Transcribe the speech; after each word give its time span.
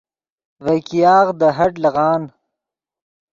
ڤے 0.63 0.73
ګیاغ 0.87 1.27
دے 1.39 1.47
ہٹ 1.57 1.73
لیغان 1.83 2.21